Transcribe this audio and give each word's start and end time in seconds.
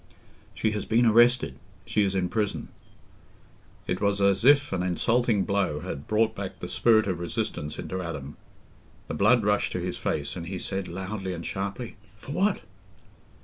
"She 0.55 0.71
has 0.71 0.85
been 0.87 1.05
arrested... 1.05 1.59
she 1.85 2.01
is 2.01 2.15
in 2.15 2.27
prison." 2.29 2.69
It 3.85 4.01
was 4.01 4.19
as 4.19 4.43
if 4.43 4.73
an 4.73 4.81
insulting 4.81 5.43
blow 5.43 5.81
had 5.81 6.07
brought 6.07 6.33
back 6.33 6.57
the 6.59 6.67
spirit 6.67 7.05
of 7.05 7.19
resistance 7.19 7.77
into 7.77 8.01
Adam. 8.01 8.35
The 9.05 9.13
blood 9.13 9.43
rushed 9.43 9.73
to 9.73 9.79
his 9.79 9.99
face, 9.99 10.35
and 10.35 10.47
he 10.47 10.57
said, 10.57 10.87
loudly 10.87 11.33
and 11.33 11.45
sharply, 11.45 11.97
"For 12.17 12.31
what?" 12.31 12.61